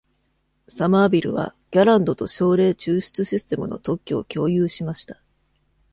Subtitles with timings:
[0.67, 5.21] サマービルは、ギャランドと症例抽出システムの特許を共有しました。